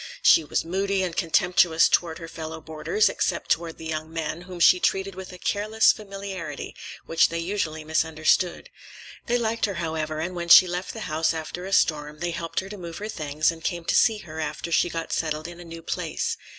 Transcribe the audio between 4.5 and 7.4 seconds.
she treated with a careless familiarity which they